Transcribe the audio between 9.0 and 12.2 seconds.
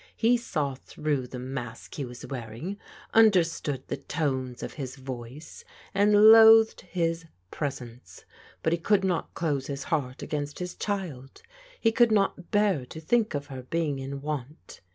not close his heart against his child. He could